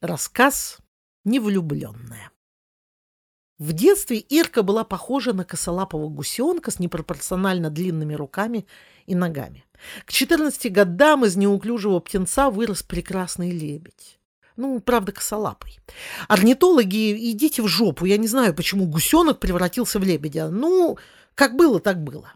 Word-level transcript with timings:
Рассказ 0.00 0.78
«Невлюбленная». 1.24 2.30
В 3.58 3.74
детстве 3.74 4.16
Ирка 4.16 4.62
была 4.62 4.82
похожа 4.82 5.34
на 5.34 5.44
косолапого 5.44 6.08
гусенка 6.08 6.70
с 6.70 6.78
непропорционально 6.78 7.68
длинными 7.68 8.14
руками 8.14 8.66
и 9.04 9.14
ногами. 9.14 9.66
К 10.06 10.10
14 10.10 10.72
годам 10.72 11.26
из 11.26 11.36
неуклюжего 11.36 12.00
птенца 12.00 12.48
вырос 12.48 12.82
прекрасный 12.82 13.50
лебедь. 13.50 14.18
Ну, 14.56 14.80
правда, 14.80 15.12
косолапый. 15.12 15.78
Орнитологи, 16.28 17.32
идите 17.32 17.60
в 17.60 17.68
жопу. 17.68 18.06
Я 18.06 18.16
не 18.16 18.26
знаю, 18.26 18.54
почему 18.54 18.86
гусенок 18.86 19.38
превратился 19.38 19.98
в 19.98 20.02
лебедя. 20.02 20.48
Ну, 20.48 20.96
как 21.34 21.56
было, 21.56 21.78
так 21.78 22.02
было. 22.02 22.32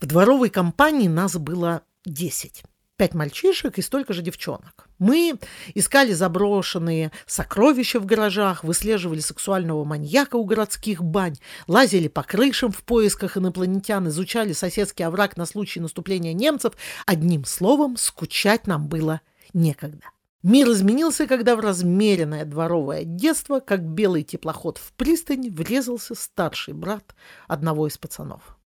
В 0.00 0.06
дворовой 0.06 0.50
компании 0.50 1.08
нас 1.08 1.36
было 1.36 1.82
десять 2.04 2.62
пять 2.96 3.14
мальчишек 3.14 3.78
и 3.78 3.82
столько 3.82 4.12
же 4.12 4.22
девчонок. 4.22 4.88
Мы 4.98 5.38
искали 5.74 6.12
заброшенные 6.12 7.12
сокровища 7.26 8.00
в 8.00 8.06
гаражах, 8.06 8.64
выслеживали 8.64 9.20
сексуального 9.20 9.84
маньяка 9.84 10.36
у 10.36 10.44
городских 10.44 11.02
бань, 11.02 11.36
лазили 11.66 12.08
по 12.08 12.22
крышам 12.22 12.72
в 12.72 12.82
поисках 12.82 13.36
инопланетян, 13.36 14.08
изучали 14.08 14.52
соседский 14.52 15.04
овраг 15.04 15.36
на 15.36 15.46
случай 15.46 15.80
наступления 15.80 16.32
немцев. 16.32 16.74
Одним 17.06 17.44
словом, 17.44 17.96
скучать 17.96 18.66
нам 18.66 18.88
было 18.88 19.20
некогда. 19.52 20.04
Мир 20.42 20.70
изменился, 20.70 21.26
когда 21.26 21.56
в 21.56 21.60
размеренное 21.60 22.44
дворовое 22.44 23.02
детство, 23.04 23.60
как 23.60 23.82
белый 23.82 24.22
теплоход 24.22 24.78
в 24.78 24.92
пристань, 24.92 25.50
врезался 25.50 26.14
старший 26.14 26.72
брат 26.72 27.14
одного 27.48 27.88
из 27.88 27.98
пацанов. 27.98 28.56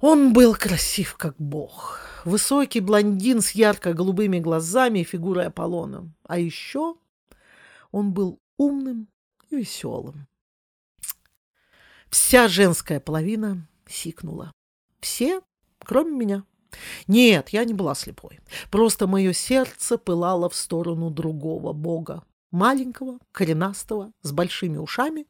Он 0.00 0.32
был 0.32 0.54
красив, 0.54 1.16
как 1.16 1.36
бог. 1.38 2.00
Высокий 2.24 2.80
блондин 2.80 3.40
с 3.40 3.52
ярко-голубыми 3.52 4.38
глазами 4.38 5.00
и 5.00 5.04
фигурой 5.04 5.46
Аполлона. 5.46 6.12
А 6.24 6.38
еще 6.38 6.96
он 7.90 8.12
был 8.12 8.40
умным 8.56 9.08
и 9.50 9.56
веселым. 9.56 10.26
Вся 12.08 12.48
женская 12.48 13.00
половина 13.00 13.66
сикнула. 13.86 14.52
Все, 15.00 15.40
кроме 15.78 16.12
меня. 16.12 16.44
Нет, 17.06 17.50
я 17.50 17.64
не 17.64 17.74
была 17.74 17.94
слепой. 17.94 18.40
Просто 18.70 19.06
мое 19.06 19.32
сердце 19.32 19.98
пылало 19.98 20.48
в 20.48 20.54
сторону 20.54 21.10
другого 21.10 21.72
бога. 21.72 22.24
Маленького, 22.50 23.18
коренастого, 23.32 24.12
с 24.22 24.30
большими 24.30 24.76
ушами 24.76 25.26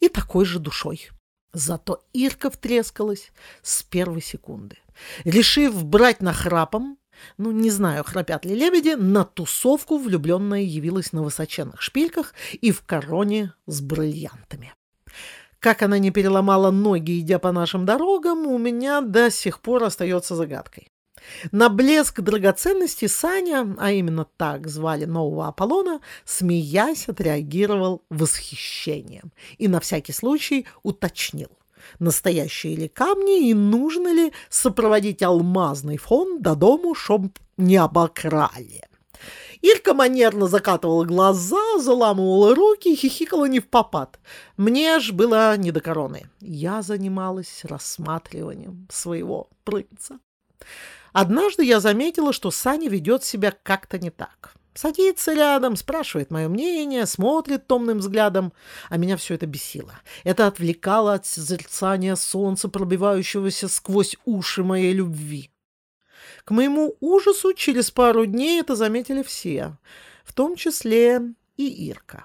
и 0.00 0.08
такой 0.08 0.44
же 0.44 0.58
душой. 0.58 1.08
Зато 1.52 2.04
Ирка 2.12 2.50
втрескалась 2.50 3.32
с 3.62 3.84
первой 3.84 4.20
секунды. 4.20 4.78
Решив 5.24 5.84
брать 5.84 6.22
нахрапом, 6.22 6.98
ну, 7.38 7.50
не 7.52 7.70
знаю, 7.70 8.04
храпят 8.04 8.44
ли 8.44 8.54
лебеди, 8.54 8.94
на 8.94 9.24
тусовку 9.24 9.98
влюбленная 9.98 10.62
явилась 10.62 11.12
на 11.12 11.22
высоченных 11.22 11.80
шпильках 11.80 12.34
и 12.52 12.70
в 12.70 12.82
короне 12.84 13.52
с 13.66 13.80
бриллиантами. 13.80 14.74
Как 15.58 15.82
она 15.82 15.98
не 15.98 16.10
переломала 16.10 16.70
ноги, 16.70 17.20
идя 17.20 17.38
по 17.38 17.50
нашим 17.50 17.86
дорогам, 17.86 18.46
у 18.46 18.58
меня 18.58 19.00
до 19.00 19.30
сих 19.30 19.60
пор 19.60 19.84
остается 19.84 20.34
загадкой. 20.34 20.90
На 21.52 21.70
блеск 21.70 22.20
драгоценности 22.20 23.06
Саня, 23.06 23.74
а 23.78 23.92
именно 23.92 24.26
так 24.36 24.68
звали 24.68 25.06
нового 25.06 25.48
Аполлона, 25.48 26.00
смеясь, 26.26 27.08
отреагировал 27.08 28.02
восхищением 28.10 29.32
и 29.56 29.68
на 29.68 29.80
всякий 29.80 30.12
случай 30.12 30.66
уточнил, 30.82 31.50
настоящие 31.98 32.76
ли 32.76 32.88
камни 32.88 33.48
и 33.48 33.54
нужно 33.54 34.12
ли 34.12 34.32
сопроводить 34.50 35.22
алмазный 35.22 35.96
фон 35.96 36.40
до 36.40 36.54
дому, 36.54 36.94
чтоб 36.94 37.26
не 37.56 37.76
обокрали. 37.76 38.82
Ирка 39.62 39.94
манерно 39.94 40.46
закатывала 40.46 41.04
глаза, 41.04 41.78
заламывала 41.78 42.54
руки 42.54 42.92
и 42.92 42.96
хихикала 42.96 43.46
не 43.46 43.60
в 43.60 43.68
попад. 43.68 44.20
Мне 44.58 45.00
ж 45.00 45.12
было 45.12 45.56
не 45.56 45.70
до 45.70 45.80
короны. 45.80 46.28
Я 46.40 46.82
занималась 46.82 47.64
рассматриванием 47.64 48.86
своего 48.90 49.48
принца. 49.64 50.18
Однажды 51.14 51.64
я 51.64 51.80
заметила, 51.80 52.34
что 52.34 52.50
Саня 52.50 52.90
ведет 52.90 53.24
себя 53.24 53.54
как-то 53.62 53.98
не 53.98 54.10
так. 54.10 54.54
Садится 54.74 55.34
рядом, 55.34 55.76
спрашивает 55.76 56.32
мое 56.32 56.48
мнение, 56.48 57.06
смотрит 57.06 57.68
томным 57.68 57.98
взглядом, 57.98 58.52
а 58.90 58.96
меня 58.96 59.16
все 59.16 59.34
это 59.34 59.46
бесило. 59.46 59.94
Это 60.24 60.48
отвлекало 60.48 61.14
от 61.14 61.26
созерцания 61.26 62.16
солнца, 62.16 62.68
пробивающегося 62.68 63.68
сквозь 63.68 64.16
уши 64.24 64.64
моей 64.64 64.92
любви. 64.92 65.50
К 66.44 66.50
моему 66.50 66.96
ужасу 67.00 67.54
через 67.54 67.92
пару 67.92 68.26
дней 68.26 68.60
это 68.60 68.74
заметили 68.74 69.22
все, 69.22 69.78
в 70.24 70.32
том 70.32 70.56
числе 70.56 71.22
и 71.56 71.88
Ирка. 71.88 72.24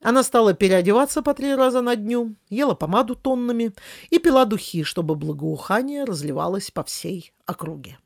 Она 0.00 0.22
стала 0.22 0.54
переодеваться 0.54 1.22
по 1.22 1.34
три 1.34 1.54
раза 1.54 1.82
на 1.82 1.94
дню, 1.94 2.34
ела 2.48 2.74
помаду 2.74 3.14
тоннами 3.14 3.72
и 4.08 4.18
пила 4.18 4.46
духи, 4.46 4.82
чтобы 4.82 5.14
благоухание 5.14 6.04
разливалось 6.04 6.70
по 6.70 6.82
всей 6.82 7.32
округе. 7.46 7.98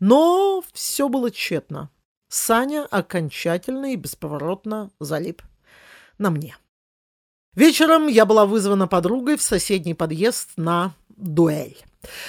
Но 0.00 0.62
все 0.72 1.08
было 1.08 1.30
тщетно. 1.30 1.90
Саня 2.30 2.86
окончательно 2.90 3.92
и 3.92 3.96
бесповоротно 3.96 4.90
залип 5.00 5.42
на 6.16 6.30
мне. 6.30 6.56
Вечером 7.56 8.06
я 8.06 8.24
была 8.24 8.46
вызвана 8.46 8.86
подругой 8.86 9.36
в 9.36 9.42
соседний 9.42 9.94
подъезд 9.94 10.50
на 10.56 10.94
дуэль. 11.08 11.76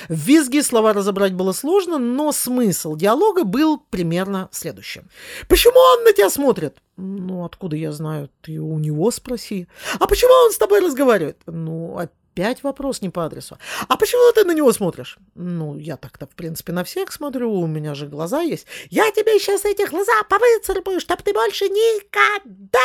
В 0.09 0.15
визге 0.15 0.63
слова 0.63 0.93
разобрать 0.93 1.33
было 1.33 1.51
сложно, 1.53 1.99
но 1.99 2.31
смысл 2.31 2.95
диалога 2.95 3.43
был 3.43 3.77
примерно 3.77 4.49
следующим. 4.51 5.07
«Почему 5.47 5.79
он 5.79 6.03
на 6.03 6.13
тебя 6.13 6.31
смотрит?» 6.31 6.77
«Ну, 6.97 7.45
откуда 7.45 7.75
я 7.75 7.91
знаю? 7.91 8.29
Ты 8.41 8.59
у 8.59 8.79
него 8.79 9.11
спроси». 9.11 9.67
«А 9.99 10.07
почему 10.07 10.33
он 10.45 10.51
с 10.51 10.57
тобой 10.57 10.81
разговаривает?» 10.81 11.37
«Ну, 11.45 11.97
Опять 12.33 12.63
вопрос 12.63 13.01
не 13.01 13.09
по 13.09 13.25
адресу. 13.25 13.57
А 13.89 13.97
почему 13.97 14.31
ты 14.33 14.45
на 14.45 14.53
него 14.53 14.71
смотришь? 14.71 15.17
Ну, 15.35 15.77
я 15.77 15.97
так-то, 15.97 16.27
в 16.27 16.29
принципе, 16.29 16.71
на 16.71 16.85
всех 16.85 17.11
смотрю, 17.11 17.51
у 17.51 17.67
меня 17.67 17.93
же 17.93 18.07
глаза 18.07 18.41
есть. 18.41 18.67
Я 18.89 19.11
тебе 19.11 19.37
сейчас 19.37 19.65
эти 19.65 19.87
глаза 19.89 20.13
повыцарапаю, 20.29 21.01
чтоб 21.01 21.21
ты 21.21 21.33
больше 21.33 21.65
никогда... 21.65 22.79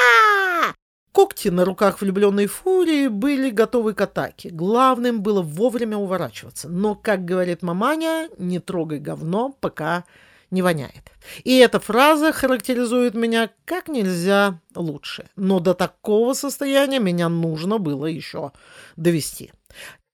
Когти 1.12 1.48
на 1.48 1.64
руках 1.64 2.00
влюбленной 2.00 2.46
фурии 2.46 3.06
были 3.06 3.50
готовы 3.50 3.94
к 3.94 4.00
атаке. 4.02 4.50
Главным 4.50 5.22
было 5.22 5.40
вовремя 5.42 5.96
уворачиваться. 5.96 6.68
Но, 6.68 6.94
как 6.94 7.24
говорит 7.24 7.62
маманя, 7.62 8.28
не 8.36 8.58
трогай 8.58 8.98
говно, 8.98 9.56
пока 9.60 10.04
не 10.50 10.62
воняет. 10.62 11.12
И 11.44 11.56
эта 11.56 11.80
фраза 11.80 12.32
характеризует 12.32 13.14
меня 13.14 13.50
как 13.64 13.88
нельзя 13.88 14.60
лучше. 14.74 15.28
Но 15.36 15.60
до 15.60 15.74
такого 15.74 16.34
состояния 16.34 16.98
меня 17.00 17.28
нужно 17.28 17.78
было 17.78 18.06
еще 18.06 18.52
довести. 18.96 19.52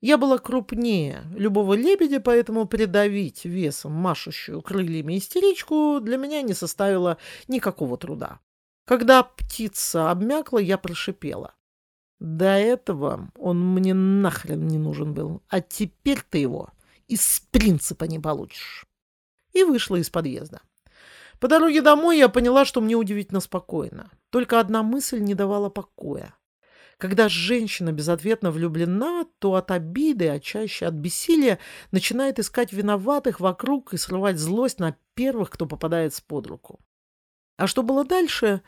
Я 0.00 0.19
была 0.19 0.38
крупнее 0.38 1.22
любого 1.32 1.75
лебедя, 1.75 2.21
поэтому 2.21 2.66
придавить 2.66 3.44
весом 3.44 3.92
машущую 3.92 4.60
крыльями 4.60 5.16
истеричку 5.16 6.00
для 6.00 6.16
меня 6.16 6.42
не 6.42 6.54
составило 6.54 7.19
никакого 7.47 7.97
труда. 7.97 8.41
Когда 8.84 9.22
птица 9.22 10.10
обмякла, 10.10 10.59
я 10.59 10.76
прошипела. 10.76 11.54
До 12.19 12.56
этого 12.56 13.31
он 13.37 13.75
мне 13.75 13.94
нахрен 13.94 14.66
не 14.66 14.78
нужен 14.78 15.15
был, 15.15 15.42
а 15.48 15.60
теперь 15.60 16.21
ты 16.28 16.38
его 16.38 16.71
из 17.06 17.42
принципа 17.50 18.04
не 18.04 18.19
получишь 18.19 18.87
и 19.52 19.64
вышла 19.64 19.96
из 19.96 20.10
подъезда. 20.10 20.60
По 21.38 21.48
дороге 21.48 21.82
домой 21.82 22.18
я 22.18 22.28
поняла, 22.28 22.64
что 22.64 22.80
мне 22.80 22.94
удивительно 22.94 23.40
спокойно. 23.40 24.10
Только 24.30 24.60
одна 24.60 24.82
мысль 24.82 25.18
не 25.18 25.34
давала 25.34 25.70
покоя. 25.70 26.34
Когда 26.98 27.28
женщина 27.28 27.91
безответно 27.91 28.52
влюблена, 28.52 29.26
то 29.41 29.56
от 29.56 29.72
обиды, 29.72 30.28
а 30.28 30.38
чаще 30.38 30.86
от 30.86 30.94
бессилия, 30.94 31.58
начинает 31.91 32.38
искать 32.38 32.72
виноватых 32.72 33.41
вокруг 33.41 33.92
и 33.92 33.96
срывать 33.96 34.38
злость 34.38 34.78
на 34.78 34.96
первых, 35.14 35.50
кто 35.50 35.66
попадается 35.66 36.22
под 36.24 36.46
руку. 36.46 36.78
А 37.56 37.66
что 37.66 37.82
было 37.82 38.04
дальше? 38.04 38.62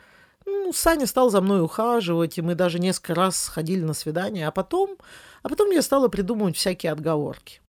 Ну, 0.45 0.73
Саня 0.73 1.07
стал 1.07 1.29
за 1.29 1.39
мной 1.39 1.61
ухаживать, 1.63 2.37
и 2.37 2.41
мы 2.41 2.55
даже 2.55 2.77
несколько 2.79 3.15
раз 3.15 3.37
сходили 3.37 3.83
на 3.83 3.93
свидание, 3.93 4.47
а 4.47 4.51
потом, 4.51 4.97
а 5.41 5.47
потом 5.47 5.71
я 5.71 5.81
стала 5.81 6.09
придумывать 6.09 6.57
всякие 6.57 6.91
отговорки. 6.91 7.61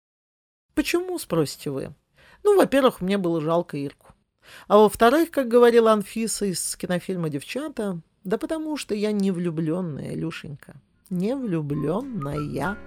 Почему, 0.74 1.20
спросите 1.20 1.70
вы? 1.70 1.94
Ну, 2.46 2.56
во-первых, 2.56 3.02
мне 3.02 3.18
было 3.18 3.42
жалко 3.42 3.76
Ирку. 3.76 4.14
А 4.68 4.78
во-вторых, 4.78 5.32
как 5.32 5.48
говорила 5.48 5.92
Анфиса 5.92 6.46
из 6.46 6.76
кинофильма 6.76 7.30
«Девчата», 7.30 8.00
да 8.24 8.38
потому 8.38 8.78
что 8.78 8.94
я 8.94 9.12
не 9.12 9.32
влюбленная, 9.32 10.14
Люшенька. 10.14 10.76
Не 11.10 11.36
влюбленная. 11.36 12.78